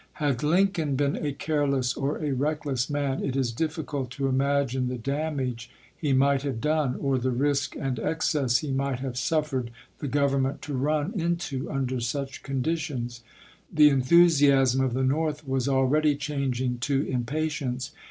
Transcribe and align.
Had 0.13 0.41
Lincoln 0.41 0.95
been 0.95 1.15
a 1.15 1.31
careless 1.31 1.93
or 1.93 2.17
a 2.25 2.31
reckless 2.33 2.89
man, 2.89 3.23
it 3.23 3.35
is 3.35 3.51
difficult 3.51 4.09
to 4.09 4.25
imagine 4.25 4.87
the 4.87 4.97
damage 4.97 5.69
he 5.95 6.11
might 6.11 6.41
have 6.41 6.59
done, 6.59 6.95
or 6.95 7.19
the 7.19 7.29
risk 7.29 7.75
and 7.75 7.99
excess 7.99 8.57
he 8.57 8.71
might 8.71 8.97
have 9.01 9.15
suffered 9.15 9.69
the 9.99 10.07
Government 10.07 10.59
to 10.63 10.73
run 10.73 11.13
into 11.13 11.69
under 11.69 11.99
such 11.99 12.41
conditions. 12.41 13.21
The 13.71 13.89
enthusiasm 13.89 14.81
of 14.83 14.95
the 14.95 15.03
North 15.03 15.47
was 15.47 15.69
already 15.69 16.15
changing 16.15 16.79
to 16.79 17.03
impatience. 17.07 17.91